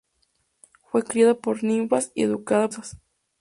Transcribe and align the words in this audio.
Fue 0.89 1.03
criada 1.03 1.35
por 1.35 1.63
ninfas 1.63 2.11
y 2.15 2.23
educada 2.23 2.67
por 2.69 2.79
las 2.79 2.87
Musas. 2.95 3.01